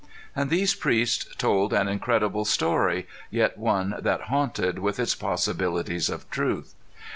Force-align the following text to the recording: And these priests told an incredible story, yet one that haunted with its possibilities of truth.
And 0.35 0.49
these 0.49 0.73
priests 0.73 1.27
told 1.37 1.73
an 1.73 1.87
incredible 1.87 2.43
story, 2.43 3.05
yet 3.29 3.59
one 3.59 3.93
that 3.99 4.21
haunted 4.33 4.79
with 4.79 4.99
its 4.99 5.13
possibilities 5.13 6.09
of 6.09 6.27
truth. 6.31 6.73